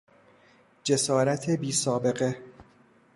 [0.83, 2.37] جسارت بیسابقه